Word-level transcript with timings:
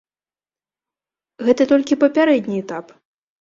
Гэта 1.49 1.63
толькі 1.73 1.99
папярэдні 2.05 2.55
этап. 2.63 2.85